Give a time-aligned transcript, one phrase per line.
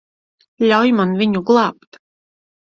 [0.71, 2.01] Ļauj man viņu glābt.